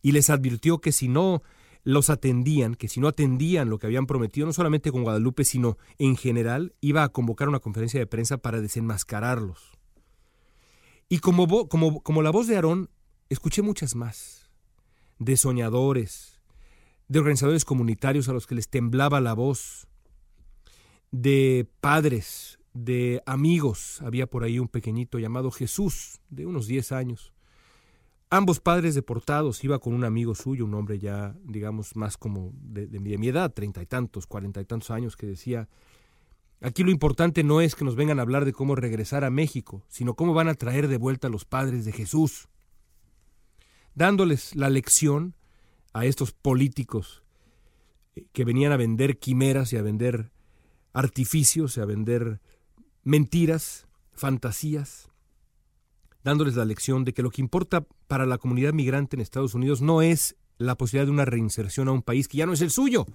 Y 0.00 0.12
les 0.12 0.30
advirtió 0.30 0.80
que 0.80 0.92
si 0.92 1.08
no 1.08 1.42
los 1.82 2.10
atendían, 2.10 2.74
que 2.74 2.88
si 2.88 3.00
no 3.00 3.08
atendían 3.08 3.70
lo 3.70 3.78
que 3.78 3.86
habían 3.86 4.06
prometido, 4.06 4.46
no 4.46 4.52
solamente 4.52 4.92
con 4.92 5.02
Guadalupe, 5.02 5.44
sino 5.44 5.78
en 5.98 6.16
general, 6.16 6.74
iba 6.80 7.02
a 7.02 7.08
convocar 7.08 7.48
una 7.48 7.60
conferencia 7.60 8.00
de 8.00 8.06
prensa 8.06 8.38
para 8.38 8.60
desenmascararlos. 8.60 9.72
Y 11.08 11.18
como, 11.18 11.68
como, 11.68 12.02
como 12.02 12.22
la 12.22 12.30
voz 12.30 12.46
de 12.46 12.56
Aarón, 12.56 12.90
escuché 13.28 13.62
muchas 13.62 13.94
más, 13.94 14.50
de 15.18 15.36
soñadores, 15.36 16.40
de 17.08 17.18
organizadores 17.18 17.64
comunitarios 17.64 18.28
a 18.28 18.32
los 18.32 18.46
que 18.46 18.54
les 18.54 18.68
temblaba 18.68 19.20
la 19.20 19.34
voz, 19.34 19.88
de 21.10 21.68
padres, 21.80 22.58
de 22.72 23.22
amigos. 23.26 24.00
Había 24.02 24.28
por 24.28 24.44
ahí 24.44 24.58
un 24.58 24.68
pequeñito 24.68 25.18
llamado 25.18 25.50
Jesús, 25.50 26.20
de 26.28 26.46
unos 26.46 26.66
10 26.66 26.92
años. 26.92 27.32
Ambos 28.32 28.60
padres 28.60 28.94
deportados, 28.94 29.64
iba 29.64 29.80
con 29.80 29.92
un 29.92 30.04
amigo 30.04 30.36
suyo, 30.36 30.64
un 30.64 30.74
hombre 30.74 31.00
ya, 31.00 31.34
digamos, 31.42 31.96
más 31.96 32.16
como 32.16 32.52
de, 32.62 32.86
mi 33.00 33.26
edad, 33.26 33.52
treinta 33.52 33.82
y 33.82 33.86
tantos, 33.86 34.28
cuarenta 34.28 34.60
y 34.60 34.64
tantos 34.64 34.92
años, 34.92 35.16
que 35.16 35.26
decía, 35.26 35.68
aquí 36.60 36.84
lo 36.84 36.92
importante 36.92 37.42
no 37.42 37.60
es 37.60 37.74
que 37.74 37.84
nos 37.84 37.96
vengan 37.96 38.20
a 38.20 38.22
hablar 38.22 38.44
de 38.44 38.52
cómo 38.52 38.76
regresar 38.76 39.24
a 39.24 39.30
México, 39.30 39.84
sino 39.88 40.14
cómo 40.14 40.32
van 40.32 40.46
a 40.46 40.54
traer 40.54 40.86
de 40.86 40.96
vuelta 40.96 41.26
a 41.26 41.30
los 41.30 41.44
padres 41.44 41.84
de 41.84 41.90
Jesús, 41.90 42.48
dándoles 43.96 44.54
la 44.54 44.70
lección 44.70 45.34
a 45.92 46.04
estos 46.04 46.30
políticos 46.30 47.24
eh, 48.14 48.26
que 48.32 48.44
venían 48.44 48.70
a 48.70 48.76
vender 48.76 49.18
quimeras 49.18 49.72
y 49.72 49.76
a 49.76 49.82
vender 49.82 50.30
artificios 50.92 51.76
y 51.76 51.80
a 51.80 51.84
vender 51.84 52.40
mentiras, 53.02 53.88
fantasías, 54.12 55.09
dándoles 56.24 56.56
la 56.56 56.64
lección 56.64 57.04
de 57.04 57.12
que 57.12 57.22
lo 57.22 57.30
que 57.30 57.40
importa 57.40 57.86
para 58.06 58.26
la 58.26 58.38
comunidad 58.38 58.72
migrante 58.72 59.16
en 59.16 59.20
Estados 59.20 59.54
Unidos 59.54 59.80
no 59.80 60.02
es 60.02 60.36
la 60.58 60.76
posibilidad 60.76 61.06
de 61.06 61.12
una 61.12 61.24
reinserción 61.24 61.88
a 61.88 61.92
un 61.92 62.02
país 62.02 62.28
que 62.28 62.38
ya 62.38 62.46
no 62.46 62.52
es 62.52 62.60
el 62.60 62.70
suyo, 62.70 63.06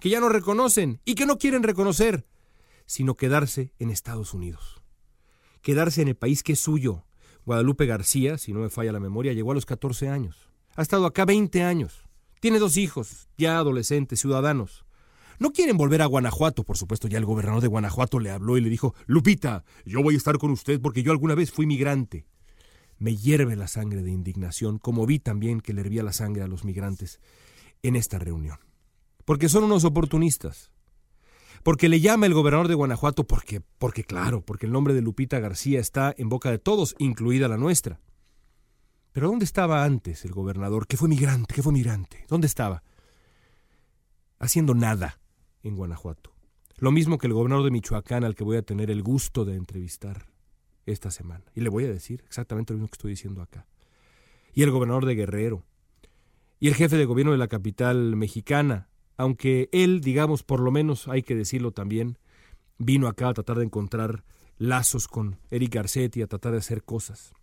que 0.00 0.08
ya 0.08 0.20
no 0.20 0.28
reconocen 0.28 1.00
y 1.04 1.14
que 1.14 1.26
no 1.26 1.38
quieren 1.38 1.62
reconocer, 1.62 2.26
sino 2.86 3.16
quedarse 3.16 3.72
en 3.78 3.90
Estados 3.90 4.32
Unidos. 4.32 4.82
Quedarse 5.60 6.02
en 6.02 6.08
el 6.08 6.16
país 6.16 6.42
que 6.42 6.52
es 6.52 6.60
suyo. 6.60 7.04
Guadalupe 7.44 7.86
García, 7.86 8.38
si 8.38 8.52
no 8.52 8.60
me 8.60 8.70
falla 8.70 8.92
la 8.92 9.00
memoria, 9.00 9.32
llegó 9.32 9.52
a 9.52 9.54
los 9.54 9.66
14 9.66 10.08
años. 10.08 10.48
Ha 10.74 10.82
estado 10.82 11.06
acá 11.06 11.24
20 11.24 11.62
años. 11.62 12.04
Tiene 12.40 12.58
dos 12.58 12.76
hijos, 12.76 13.28
ya 13.36 13.58
adolescentes, 13.58 14.20
ciudadanos. 14.20 14.84
No 15.38 15.52
quieren 15.52 15.76
volver 15.76 16.00
a 16.00 16.06
Guanajuato, 16.06 16.64
por 16.64 16.78
supuesto, 16.78 17.08
ya 17.08 17.18
el 17.18 17.26
gobernador 17.26 17.60
de 17.60 17.68
Guanajuato 17.68 18.20
le 18.20 18.30
habló 18.30 18.56
y 18.56 18.62
le 18.62 18.70
dijo, 18.70 18.94
Lupita, 19.06 19.64
yo 19.84 20.02
voy 20.02 20.14
a 20.14 20.18
estar 20.18 20.38
con 20.38 20.50
usted 20.50 20.80
porque 20.80 21.02
yo 21.02 21.12
alguna 21.12 21.34
vez 21.34 21.52
fui 21.52 21.66
migrante. 21.66 22.26
Me 22.98 23.16
hierve 23.16 23.56
la 23.56 23.68
sangre 23.68 24.02
de 24.02 24.10
indignación, 24.10 24.78
como 24.78 25.06
vi 25.06 25.18
también 25.18 25.60
que 25.60 25.72
le 25.72 25.82
hervía 25.82 26.02
la 26.02 26.12
sangre 26.12 26.42
a 26.42 26.48
los 26.48 26.64
migrantes 26.64 27.20
en 27.82 27.96
esta 27.96 28.18
reunión. 28.18 28.58
Porque 29.24 29.48
son 29.48 29.64
unos 29.64 29.84
oportunistas. 29.84 30.70
Porque 31.62 31.88
le 31.88 32.00
llama 32.00 32.26
el 32.26 32.34
gobernador 32.34 32.68
de 32.68 32.74
Guanajuato, 32.74 33.24
porque, 33.24 33.60
porque 33.60 34.04
claro, 34.04 34.40
porque 34.40 34.66
el 34.66 34.72
nombre 34.72 34.94
de 34.94 35.02
Lupita 35.02 35.40
García 35.40 35.80
está 35.80 36.14
en 36.16 36.28
boca 36.28 36.50
de 36.50 36.58
todos, 36.58 36.94
incluida 36.98 37.48
la 37.48 37.56
nuestra. 37.56 38.00
Pero 39.12 39.28
¿dónde 39.28 39.44
estaba 39.44 39.84
antes 39.84 40.24
el 40.24 40.32
gobernador, 40.32 40.86
que 40.86 40.96
fue 40.96 41.08
migrante, 41.08 41.54
que 41.54 41.62
fue 41.62 41.72
migrante? 41.72 42.24
¿Dónde 42.28 42.46
estaba? 42.46 42.82
Haciendo 44.38 44.74
nada 44.74 45.18
en 45.62 45.74
Guanajuato. 45.74 46.34
Lo 46.78 46.92
mismo 46.92 47.18
que 47.18 47.26
el 47.26 47.32
gobernador 47.32 47.64
de 47.64 47.70
Michoacán 47.70 48.24
al 48.24 48.34
que 48.34 48.44
voy 48.44 48.58
a 48.58 48.62
tener 48.62 48.90
el 48.90 49.02
gusto 49.02 49.44
de 49.44 49.56
entrevistar 49.56 50.26
esta 50.86 51.10
semana. 51.10 51.44
Y 51.54 51.60
le 51.60 51.68
voy 51.68 51.84
a 51.84 51.88
decir 51.88 52.22
exactamente 52.26 52.72
lo 52.72 52.78
mismo 52.78 52.88
que 52.88 52.94
estoy 52.94 53.10
diciendo 53.10 53.42
acá. 53.42 53.66
Y 54.54 54.62
el 54.62 54.70
gobernador 54.70 55.04
de 55.04 55.14
Guerrero. 55.14 55.64
Y 56.58 56.68
el 56.68 56.74
jefe 56.74 56.96
de 56.96 57.04
gobierno 57.04 57.32
de 57.32 57.38
la 57.38 57.48
capital 57.48 58.16
mexicana, 58.16 58.88
aunque 59.18 59.68
él, 59.72 60.00
digamos, 60.00 60.42
por 60.42 60.60
lo 60.60 60.70
menos 60.70 61.08
hay 61.08 61.22
que 61.22 61.34
decirlo 61.34 61.72
también, 61.72 62.18
vino 62.78 63.08
acá 63.08 63.28
a 63.28 63.34
tratar 63.34 63.58
de 63.58 63.64
encontrar 63.64 64.24
lazos 64.58 65.08
con 65.08 65.38
Eric 65.50 65.74
Garcetti, 65.74 66.22
a 66.22 66.26
tratar 66.26 66.52
de 66.52 66.58
hacer 66.58 66.82
cosas. 66.82 67.34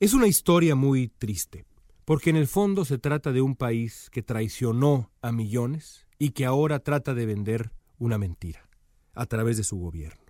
Es 0.00 0.14
una 0.14 0.26
historia 0.26 0.74
muy 0.74 1.08
triste, 1.08 1.66
porque 2.04 2.30
en 2.30 2.36
el 2.36 2.46
fondo 2.46 2.84
se 2.84 2.98
trata 2.98 3.32
de 3.32 3.42
un 3.42 3.54
país 3.54 4.08
que 4.10 4.22
traicionó 4.22 5.10
a 5.20 5.32
millones 5.32 6.06
y 6.18 6.30
que 6.30 6.46
ahora 6.46 6.80
trata 6.80 7.14
de 7.14 7.26
vender 7.26 7.72
una 7.98 8.18
mentira 8.18 8.68
a 9.14 9.26
través 9.26 9.56
de 9.56 9.64
su 9.64 9.78
gobierno. 9.78 10.23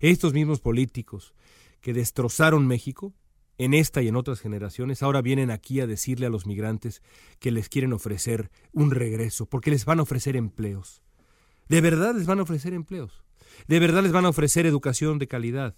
Estos 0.00 0.32
mismos 0.32 0.60
políticos 0.60 1.34
que 1.80 1.92
destrozaron 1.92 2.66
México 2.66 3.14
en 3.58 3.74
esta 3.74 4.02
y 4.02 4.08
en 4.08 4.16
otras 4.16 4.40
generaciones 4.40 5.02
ahora 5.02 5.22
vienen 5.22 5.50
aquí 5.50 5.80
a 5.80 5.86
decirle 5.86 6.26
a 6.26 6.30
los 6.30 6.46
migrantes 6.46 7.02
que 7.38 7.50
les 7.50 7.68
quieren 7.68 7.92
ofrecer 7.92 8.50
un 8.72 8.90
regreso, 8.90 9.46
porque 9.46 9.70
les 9.70 9.84
van 9.84 10.00
a 10.00 10.02
ofrecer 10.02 10.36
empleos. 10.36 11.02
De 11.68 11.80
verdad 11.80 12.14
les 12.14 12.26
van 12.26 12.40
a 12.40 12.42
ofrecer 12.42 12.72
empleos. 12.74 13.22
De 13.68 13.78
verdad 13.78 14.02
les 14.02 14.12
van 14.12 14.24
a 14.24 14.30
ofrecer 14.30 14.66
educación 14.66 15.18
de 15.18 15.28
calidad 15.28 15.76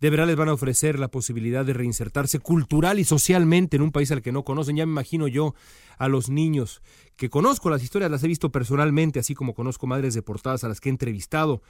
de 0.00 0.08
verdad 0.08 0.26
les 0.26 0.36
van 0.36 0.48
a 0.48 0.54
ofrecer 0.54 0.98
la 0.98 1.08
posibilidad 1.08 1.64
de 1.64 1.74
reinsertarse 1.74 2.38
cultural 2.38 2.98
y 2.98 3.04
socialmente 3.04 3.76
en 3.76 3.82
un 3.82 3.92
país 3.92 4.10
al 4.10 4.22
que 4.22 4.32
no 4.32 4.44
conocen. 4.44 4.76
Ya 4.76 4.86
me 4.86 4.92
imagino 4.92 5.28
yo 5.28 5.54
a 5.98 6.08
los 6.08 6.30
niños 6.30 6.82
que 7.16 7.28
conozco 7.28 7.68
las 7.68 7.82
historias, 7.82 8.10
las 8.10 8.24
he 8.24 8.28
visto 8.28 8.50
personalmente, 8.50 9.20
así 9.20 9.34
como 9.34 9.54
conozco 9.54 9.86
madres 9.86 10.14
deportadas 10.14 10.64
a 10.64 10.68
las 10.68 10.80
que 10.80 10.88
he 10.88 10.92
entrevistado. 10.92 11.62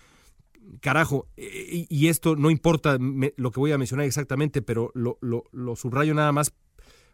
Carajo, 0.80 1.28
eh, 1.36 1.86
y, 1.88 2.08
esto 2.08 2.36
no 2.36 2.50
importa 2.50 2.96
lo 2.98 3.50
que 3.50 3.60
voy 3.60 3.72
a 3.72 3.78
mencionar 3.78 4.06
exactamente, 4.06 4.62
pero 4.62 4.90
lo, 4.94 5.18
lo 5.20 5.76
subrayo 5.76 6.14
nada 6.14 6.32
más 6.32 6.52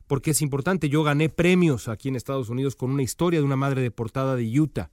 porque 0.07 0.33
es 0.33 0.43
importante. 0.43 0.88
Yo 0.88 1.03
gané 1.03 1.29
premios 1.29 1.88
aquí 1.88 2.09
en 2.09 2.17
Estados 2.17 2.49
Unidos 2.49 2.76
con 2.76 2.91
una 2.91 3.03
historia 3.03 3.41
de 3.41 3.47
una 3.47 3.57
madre 3.57 3.83
deportada 3.83 4.37
de 4.37 4.61
Utah, 4.61 4.91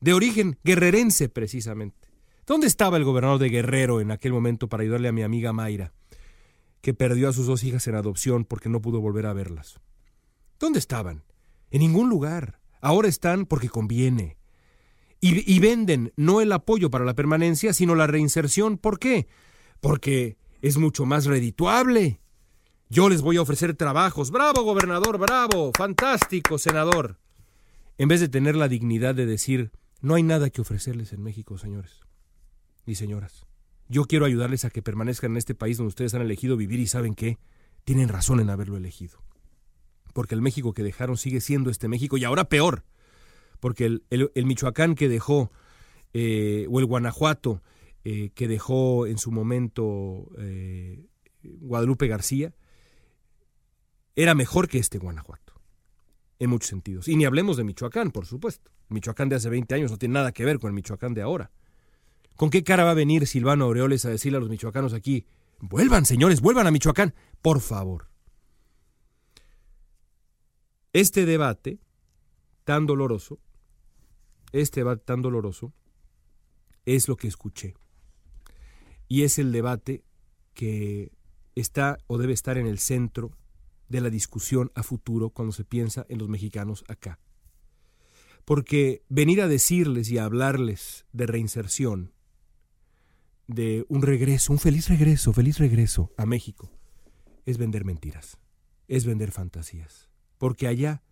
de 0.00 0.12
origen 0.12 0.58
guerrerense 0.64 1.28
precisamente 1.28 2.04
¿Dónde 2.46 2.66
estaba 2.66 2.98
el 2.98 3.04
gobernador 3.04 3.38
de 3.38 3.48
Guerrero 3.48 4.02
en 4.02 4.10
aquel 4.10 4.34
momento 4.34 4.68
para 4.68 4.82
ayudarle 4.82 5.08
a 5.08 5.12
mi 5.12 5.22
amiga 5.22 5.54
Mayra, 5.54 5.94
que 6.82 6.92
perdió 6.92 7.30
a 7.30 7.32
sus 7.32 7.46
dos 7.46 7.64
hijas 7.64 7.86
en 7.86 7.94
adopción 7.94 8.44
porque 8.44 8.68
no 8.68 8.82
pudo 8.82 9.00
volver 9.00 9.24
a 9.24 9.32
verlas? 9.32 9.80
¿Dónde 10.58 10.78
estaban? 10.78 11.24
En 11.70 11.80
ningún 11.80 12.10
lugar. 12.10 12.60
Ahora 12.82 13.08
están 13.08 13.46
porque 13.46 13.70
conviene. 13.70 14.36
Y, 15.26 15.58
venden 15.58 16.12
no 16.16 16.42
el 16.42 16.52
apoyo 16.52 16.90
para 16.90 17.06
la 17.06 17.14
permanencia, 17.14 17.72
sino 17.72 17.94
la 17.94 18.06
reinserción. 18.06 18.76
¿Por 18.76 18.98
qué? 18.98 19.26
Porque 19.80 20.36
es 20.60 20.76
mucho 20.76 21.06
más 21.06 21.24
redituable. 21.24 22.20
Yo 22.90 23.08
les 23.08 23.22
voy 23.22 23.38
a 23.38 23.42
ofrecer 23.42 23.74
trabajos. 23.74 24.30
Bravo, 24.30 24.62
gobernador, 24.64 25.16
bravo, 25.16 25.72
fantástico, 25.74 26.58
senador. 26.58 27.18
En 27.96 28.08
vez 28.08 28.20
de 28.20 28.28
tener 28.28 28.54
la 28.54 28.68
dignidad 28.68 29.14
de 29.14 29.24
decir, 29.24 29.72
no 30.02 30.14
hay 30.14 30.22
nada 30.22 30.50
que 30.50 30.60
ofrecerles 30.60 31.14
en 31.14 31.22
México, 31.22 31.56
señores 31.56 32.00
y 32.84 32.96
señoras. 32.96 33.46
Yo 33.88 34.04
quiero 34.04 34.26
ayudarles 34.26 34.66
a 34.66 34.70
que 34.70 34.82
permanezcan 34.82 35.32
en 35.32 35.36
este 35.38 35.54
país 35.54 35.78
donde 35.78 35.88
ustedes 35.88 36.12
han 36.12 36.20
elegido 36.20 36.58
vivir 36.58 36.80
y 36.80 36.86
saben 36.86 37.14
que 37.14 37.38
tienen 37.84 38.08
razón 38.08 38.40
en 38.40 38.50
haberlo 38.50 38.76
elegido. 38.76 39.22
Porque 40.12 40.34
el 40.34 40.42
México 40.42 40.74
que 40.74 40.82
dejaron 40.82 41.16
sigue 41.16 41.40
siendo 41.40 41.70
este 41.70 41.88
México 41.88 42.16
y 42.18 42.24
ahora 42.24 42.44
peor. 42.44 42.84
Porque 43.64 43.86
el, 44.10 44.44
Michoacán 44.44 44.94
que 44.94 45.08
dejó, 45.08 45.50
eh, 46.12 46.66
o 46.70 46.80
el 46.80 46.84
Guanajuato, 46.84 47.62
eh, 48.04 48.28
que 48.34 48.46
dejó 48.46 49.06
en 49.06 49.16
su 49.16 49.32
momento 49.32 50.28
eh, 50.36 51.06
Guadalupe 51.42 52.06
García 52.06 52.52
era 54.14 54.34
mejor 54.34 54.68
que 54.68 54.76
este 54.76 54.98
Guanajuato, 54.98 55.54
en 56.38 56.50
muchos 56.50 56.68
sentidos. 56.68 57.08
Y 57.08 57.16
ni 57.16 57.24
hablemos 57.24 57.56
de 57.56 57.64
Michoacán, 57.64 58.10
por 58.10 58.26
supuesto. 58.26 58.70
Michoacán 58.90 59.30
de 59.30 59.36
hace 59.36 59.48
20 59.48 59.74
años 59.76 59.90
no 59.90 59.96
tiene 59.96 60.12
nada 60.12 60.32
que 60.32 60.44
ver 60.44 60.58
con 60.58 60.68
el 60.68 60.74
Michoacán 60.74 61.14
de 61.14 61.22
ahora. 61.22 61.50
¿Con 62.36 62.50
qué 62.50 62.64
cara 62.64 62.84
va 62.84 62.90
a 62.90 62.94
venir 62.94 63.26
Silvano 63.26 63.64
Aureoles 63.64 64.04
a 64.04 64.10
decirle 64.10 64.36
a 64.36 64.40
los 64.40 64.50
michoacanos 64.50 64.92
aquí, 64.92 65.24
vuelvan 65.58 66.04
señores, 66.04 66.42
vuelvan 66.42 66.66
a 66.66 66.70
Michoacán, 66.70 67.14
por 67.40 67.62
favor? 67.62 68.10
Este 70.92 71.24
debate 71.24 71.78
tan 72.64 72.84
doloroso, 72.84 73.38
este 74.60 74.80
debate 74.80 75.04
tan 75.04 75.20
doloroso, 75.20 75.72
es 76.86 77.08
lo 77.08 77.16
que 77.16 77.28
escuché. 77.28 77.74
Y 79.08 79.22
es 79.22 79.38
el 79.38 79.52
debate 79.52 80.04
que 80.54 81.12
está 81.54 81.98
o 82.06 82.18
debe 82.18 82.32
estar 82.32 82.56
en 82.58 82.66
el 82.66 82.78
centro 82.78 83.32
de 83.88 84.00
la 84.00 84.10
discusión 84.10 84.70
a 84.74 84.82
futuro 84.82 85.30
cuando 85.30 85.52
se 85.52 85.64
piensa 85.64 86.06
en 86.08 86.18
los 86.18 86.28
mexicanos 86.28 86.84
acá. 86.88 87.18
Porque 88.44 89.02
venir 89.08 89.40
a 89.40 89.48
decirles 89.48 90.10
y 90.10 90.18
a 90.18 90.24
hablarles 90.24 91.06
de 91.12 91.26
reinserción, 91.26 92.12
de 93.46 93.84
un 93.88 94.02
regreso, 94.02 94.52
un 94.52 94.58
feliz 94.58 94.88
regreso, 94.88 95.32
feliz 95.32 95.58
regreso 95.58 96.12
a 96.16 96.26
México, 96.26 96.70
es 97.44 97.58
vender 97.58 97.84
mentiras, 97.84 98.38
es 98.88 99.04
vender 99.04 99.32
fantasías. 99.32 100.08
Porque 100.38 100.66
allá 100.66 101.02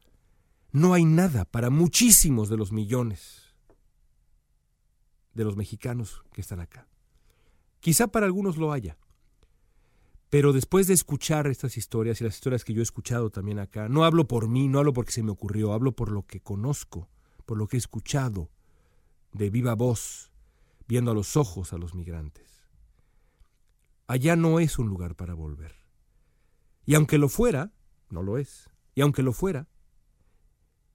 no 0.73 0.95
hay 0.95 1.05
nada 1.05 1.45
para 1.45 1.71
muchísimos 1.71 2.49
de 2.49 2.57
los 2.57 2.73
millones 2.73 3.55
de 5.35 5.45
los 5.45 5.57
mexicanos 5.57 6.23
que 6.33 6.41
están 6.41 6.61
acá. 6.61 6.89
Quizá 7.81 8.09
para 8.09 8.27
algunos 8.27 8.57
lo 8.57 8.73
haya, 8.73 8.99
pero 10.29 10.53
después 10.53 10.87
de 10.87 10.95
escuchar 10.95 11.47
estas 11.47 11.77
historias 11.77 12.21
y 12.21 12.25
las 12.25 12.35
historias 12.35 12.65
que 12.65 12.73
yo 12.73 12.81
he 12.81 12.83
escuchado 12.83 13.31
también 13.31 13.59
acá, 13.59 13.89
no 13.89 14.05
hablo 14.05 14.27
por 14.27 14.49
mí, 14.49 14.69
no 14.69 14.79
hablo 14.79 14.93
porque 14.93 15.13
se 15.13 15.23
me 15.23 15.31
ocurrió, 15.31 15.73
hablo 15.73 15.93
por 15.93 16.11
lo 16.11 16.27
que 16.27 16.41
conozco, 16.41 17.09
por 17.45 17.59
lo 17.59 17.67
que 17.67 17.77
he 17.77 17.79
escuchado 17.79 18.51
de 19.33 19.51
viva 19.51 19.75
voz, 19.75 20.33
viendo 20.89 21.11
a 21.11 21.15
los 21.15 21.37
ojos 21.37 21.73
a 21.73 21.79
los 21.79 21.95
migrantes. 21.95 22.71
Allá 24.07 24.37
no 24.37 24.61
es 24.61 24.79
un 24.79 24.89
lugar 24.89 25.17
para 25.17 25.35
volver. 25.35 25.75
Y 26.85 26.95
aunque 26.95 27.19
lo 27.19 27.29
fuera, 27.29 27.73
no 28.09 28.23
lo 28.23 28.39
es. 28.39 28.71
Y 28.95 29.01
aunque 29.01 29.23
lo 29.23 29.33
fuera, 29.33 29.69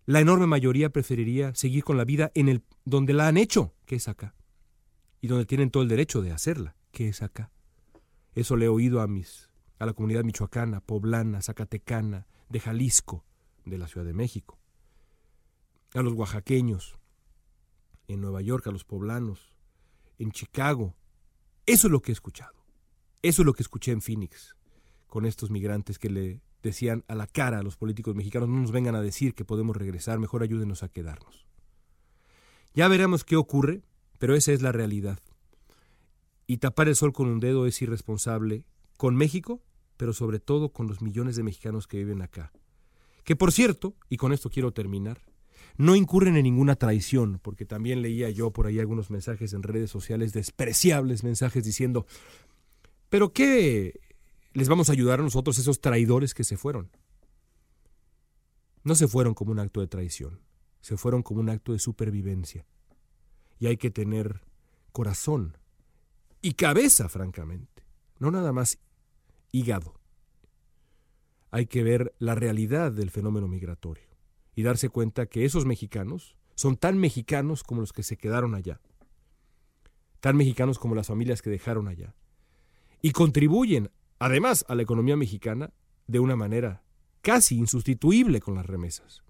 la 0.08 0.22
enorme 0.22 0.48
mayoría 0.48 0.90
preferiría 0.90 1.54
seguir 1.54 1.84
con 1.84 1.98
la 1.98 2.06
vida 2.06 2.32
en 2.34 2.48
el 2.48 2.64
donde 2.86 3.12
la 3.14 3.28
han 3.28 3.36
hecho, 3.36 3.76
que 3.86 3.98
es 3.98 4.08
acá, 4.08 4.34
y 5.20 5.28
donde 5.28 5.46
tienen 5.46 5.70
todo 5.70 5.84
el 5.84 5.90
derecho 5.90 6.22
de 6.22 6.32
hacerla, 6.32 6.78
que 6.94 7.10
es 7.10 7.22
acá. 7.22 7.52
Eso 8.34 8.56
le 8.56 8.66
he 8.66 8.70
oído 8.70 9.02
a 9.02 9.08
mis 9.08 9.50
a 9.80 9.86
la 9.86 9.94
comunidad 9.94 10.24
michoacana, 10.24 10.80
poblana, 10.80 11.42
zacatecana, 11.42 12.26
de 12.50 12.60
Jalisco, 12.62 13.26
de 13.66 13.78
la 13.78 13.88
Ciudad 13.88 14.08
de 14.08 14.14
México, 14.14 14.58
a 15.94 16.02
los 16.02 16.14
oaxaqueños, 16.14 16.98
en 18.08 18.22
Nueva 18.22 18.42
York, 18.42 18.66
a 18.68 18.72
los 18.72 18.86
poblanos, 18.86 19.54
en 20.20 20.32
Chicago. 20.32 20.96
Eso 21.66 21.88
es 21.88 21.92
lo 21.92 22.02
que 22.02 22.12
he 22.12 22.14
escuchado. 22.14 22.66
Eso 23.22 23.42
es 23.42 23.46
lo 23.46 23.54
que 23.54 23.62
escuché 23.62 23.92
en 23.92 24.02
Phoenix, 24.02 24.56
con 25.08 25.26
estos 25.26 25.52
migrantes 25.52 26.00
que 26.00 26.10
le 26.10 26.42
decían 26.64 27.04
a 27.08 27.16
la 27.16 27.28
cara 27.28 27.60
a 27.60 27.64
los 27.64 27.78
políticos 27.78 28.16
mexicanos, 28.16 28.50
no 28.50 28.60
nos 28.60 28.72
vengan 28.72 28.96
a 28.96 29.02
decir 29.02 29.34
que 29.34 29.46
podemos 29.46 29.76
regresar, 29.76 30.20
mejor 30.20 30.44
ayúdenos 30.44 30.84
a 30.84 30.90
quedarnos. 30.90 31.46
Ya 32.74 32.88
veremos 32.88 33.24
qué 33.24 33.36
ocurre, 33.36 33.82
pero 34.20 34.36
esa 34.36 34.52
es 34.52 34.62
la 34.62 34.72
realidad 34.72 35.20
y 36.48 36.58
tapar 36.58 36.88
el 36.88 36.96
sol 36.96 37.12
con 37.12 37.28
un 37.28 37.42
dedo 37.42 37.68
es 37.68 37.80
irresponsable 37.82 38.64
con 38.96 39.16
México, 39.16 39.62
pero 39.98 40.14
sobre 40.14 40.40
todo 40.40 40.70
con 40.70 40.88
los 40.88 41.02
millones 41.02 41.36
de 41.36 41.44
mexicanos 41.44 41.88
que 41.88 41.98
viven 41.98 42.22
acá. 42.22 42.54
Que 43.26 43.36
por 43.36 43.52
cierto, 43.52 43.96
y 44.10 44.16
con 44.16 44.32
esto 44.32 44.50
quiero 44.50 44.72
terminar, 44.72 45.20
no 45.76 45.96
incurren 45.96 46.38
en 46.38 46.44
ninguna 46.44 46.76
traición, 46.76 47.40
porque 47.44 47.66
también 47.66 48.02
leía 48.02 48.30
yo 48.30 48.52
por 48.52 48.66
ahí 48.66 48.80
algunos 48.80 49.12
mensajes 49.12 49.54
en 49.54 49.62
redes 49.62 49.92
sociales, 49.92 50.32
despreciables 50.32 51.26
mensajes 51.26 51.66
diciendo, 51.66 52.08
pero 53.10 53.34
¿qué 53.34 54.00
les 54.58 54.70
vamos 54.70 54.90
a 54.90 54.94
ayudar 54.94 55.20
a 55.20 55.24
nosotros 55.24 55.60
esos 55.60 55.82
traidores 55.82 56.34
que 56.34 56.44
se 56.44 56.58
fueron? 56.58 56.90
No 58.84 58.96
se 58.96 59.08
fueron 59.08 59.36
como 59.36 59.52
un 59.52 59.60
acto 59.60 59.82
de 59.82 59.88
traición, 59.88 60.42
se 60.82 60.98
fueron 60.98 61.22
como 61.22 61.42
un 61.42 61.50
acto 61.50 61.74
de 61.74 61.80
supervivencia. 61.80 62.66
Y 63.60 63.68
hay 63.68 63.78
que 63.78 63.92
tener 63.92 64.42
corazón 64.92 65.60
y 66.42 66.54
cabeza, 66.54 67.08
francamente, 67.08 67.84
no 68.18 68.32
nada 68.32 68.52
más 68.52 68.80
hígado. 69.52 69.94
Hay 71.52 71.68
que 71.68 71.84
ver 71.84 72.16
la 72.18 72.34
realidad 72.34 72.92
del 72.92 73.12
fenómeno 73.12 73.48
migratorio 73.48 74.08
y 74.56 74.64
darse 74.64 74.90
cuenta 74.90 75.28
que 75.28 75.46
esos 75.46 75.68
mexicanos 75.68 76.36
son 76.56 76.78
tan 76.78 76.98
mexicanos 76.98 77.62
como 77.62 77.82
los 77.82 77.94
que 77.94 78.02
se 78.02 78.18
quedaron 78.18 78.56
allá, 78.56 78.82
tan 80.20 80.36
mexicanos 80.36 80.80
como 80.80 80.96
las 80.96 81.06
familias 81.06 81.44
que 81.44 81.52
dejaron 81.52 81.88
allá, 81.88 82.16
y 83.04 83.12
contribuyen 83.12 83.92
además 84.20 84.66
a 84.68 84.76
la 84.76 84.84
economía 84.84 85.18
mexicana 85.18 85.72
de 86.08 86.20
una 86.20 86.36
manera 86.36 86.84
casi 87.22 87.56
insustituible 87.58 88.40
con 88.40 88.56
las 88.56 88.66
remesas. 88.66 89.24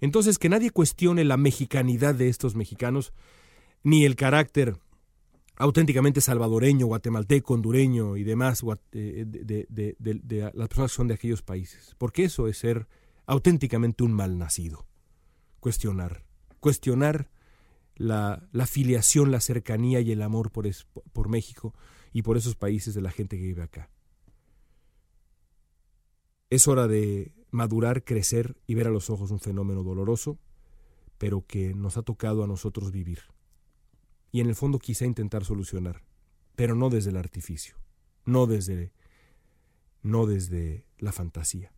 Entonces, 0.00 0.38
que 0.38 0.48
nadie 0.48 0.70
cuestione 0.70 1.24
la 1.24 1.36
mexicanidad 1.36 2.14
de 2.14 2.28
estos 2.28 2.54
mexicanos, 2.54 3.12
ni 3.82 4.04
el 4.04 4.16
carácter 4.16 4.78
auténticamente 5.56 6.22
salvadoreño, 6.22 6.86
guatemalteco, 6.86 7.52
hondureño 7.52 8.16
y 8.16 8.24
demás 8.24 8.64
eh, 8.92 9.24
de, 9.26 10.50
las 10.54 10.68
personas 10.68 10.90
que 10.90 10.96
son 10.96 11.08
de 11.08 11.14
aquellos 11.14 11.42
países. 11.42 11.94
Porque 11.98 12.24
eso 12.24 12.48
es 12.48 12.56
ser 12.56 12.88
auténticamente 13.26 14.02
un 14.02 14.12
mal 14.12 14.38
nacido. 14.38 14.86
Cuestionar. 15.60 16.24
Cuestionar 16.60 17.30
la, 17.96 18.48
filiación, 18.66 19.30
la 19.30 19.40
cercanía 19.40 20.00
y 20.00 20.12
el 20.12 20.22
amor 20.22 20.50
por 20.50 21.28
México 21.28 21.74
y 22.14 22.22
por 22.22 22.38
esos 22.38 22.56
países 22.56 22.94
de 22.94 23.02
la 23.02 23.10
gente 23.10 23.36
que 23.36 23.42
vive 23.42 23.62
acá. 23.62 23.90
Es 26.50 26.68
hora 26.68 26.86
de 26.86 27.32
madurar, 27.50 28.04
crecer 28.04 28.56
y 28.66 28.74
ver 28.74 28.86
a 28.86 28.90
los 28.90 29.08
ojos 29.10 29.30
un 29.30 29.40
fenómeno 29.40 29.82
doloroso, 29.82 30.38
pero 31.18 31.46
que 31.46 31.74
nos 31.74 31.96
ha 31.96 32.02
tocado 32.02 32.44
a 32.44 32.46
nosotros 32.46 32.92
vivir 32.92 33.20
y 34.32 34.40
en 34.40 34.48
el 34.48 34.54
fondo 34.54 34.78
quizá 34.78 35.04
intentar 35.04 35.44
solucionar, 35.44 36.02
pero 36.56 36.74
no 36.74 36.90
desde 36.90 37.10
el 37.10 37.16
artificio, 37.16 37.76
no 38.24 38.46
desde 38.46 38.92
no 40.02 40.24
desde 40.24 40.86
la 40.98 41.12
fantasía, 41.12 41.72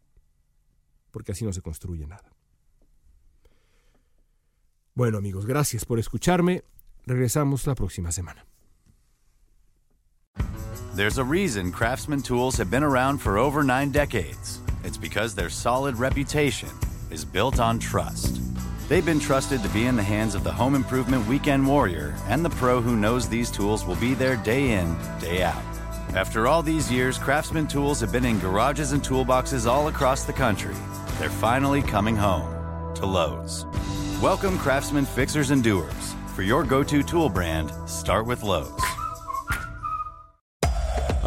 porque 1.10 1.32
así 1.32 1.44
no 1.44 1.52
se 1.52 1.60
construye 1.60 2.06
nada. 2.06 2.32
Bueno 4.94 5.18
amigos, 5.18 5.46
gracias 5.46 5.84
por 5.84 5.98
escucharme. 5.98 6.62
Regresamos 7.04 7.66
la 7.66 7.74
próxima 7.74 8.12
semana. 8.12 8.46
There's 10.94 11.18
a 11.18 11.24
reason 11.24 11.72
Craftsman 11.72 12.22
tools 12.22 12.58
have 12.58 12.70
been 12.70 12.84
around 12.84 13.18
for 13.18 13.38
over 13.38 13.64
9 13.64 13.90
decades. 13.92 14.61
It's 14.84 14.96
because 14.96 15.34
their 15.34 15.50
solid 15.50 15.96
reputation 15.96 16.68
is 17.10 17.24
built 17.24 17.60
on 17.60 17.78
trust. 17.78 18.40
They've 18.88 19.04
been 19.04 19.20
trusted 19.20 19.62
to 19.62 19.68
be 19.68 19.86
in 19.86 19.96
the 19.96 20.02
hands 20.02 20.34
of 20.34 20.42
the 20.42 20.52
home 20.52 20.74
improvement 20.74 21.26
weekend 21.26 21.66
warrior 21.66 22.14
and 22.28 22.44
the 22.44 22.50
pro 22.50 22.80
who 22.80 22.96
knows 22.96 23.28
these 23.28 23.50
tools 23.50 23.84
will 23.84 23.96
be 23.96 24.14
there 24.14 24.36
day 24.36 24.72
in, 24.72 24.96
day 25.20 25.42
out. 25.42 25.62
After 26.14 26.46
all 26.46 26.62
these 26.62 26.90
years, 26.90 27.16
Craftsman 27.16 27.68
tools 27.68 28.00
have 28.00 28.12
been 28.12 28.24
in 28.24 28.40
garages 28.40 28.92
and 28.92 29.02
toolboxes 29.02 29.66
all 29.66 29.88
across 29.88 30.24
the 30.24 30.32
country. 30.32 30.74
They're 31.18 31.30
finally 31.30 31.80
coming 31.80 32.16
home 32.16 32.94
to 32.96 33.06
Lowe's. 33.06 33.64
Welcome, 34.20 34.58
Craftsman 34.58 35.06
fixers 35.06 35.50
and 35.50 35.62
doers. 35.62 36.14
For 36.34 36.42
your 36.42 36.64
go 36.64 36.82
to 36.82 37.02
tool 37.02 37.28
brand, 37.28 37.72
start 37.88 38.26
with 38.26 38.42
Lowe's. 38.42 38.91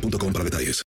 boostmobile.com 0.00 0.32
para 0.32 0.44
detalles. 0.44 0.84